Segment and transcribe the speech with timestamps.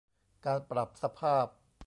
[0.45, 1.45] การปรับสภาพ